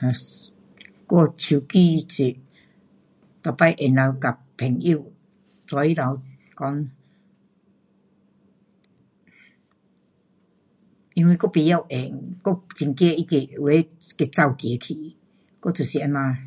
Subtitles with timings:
[0.00, 0.12] um
[1.08, 2.22] 我手机是
[3.58, 5.12] 每次能够跟朋友
[5.68, 6.02] 早起头
[6.58, 6.90] 讲，
[11.12, 12.12] 因为我不会压，我很
[12.42, 13.06] 怕那个
[13.38, 15.16] 有的给走掉去。
[15.60, 16.38] 我就是这样。